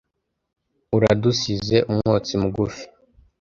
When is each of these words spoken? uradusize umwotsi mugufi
uradusize 0.95 1.77
umwotsi 1.91 2.33
mugufi 2.41 2.85